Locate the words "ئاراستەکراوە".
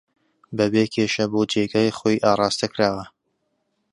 2.25-3.05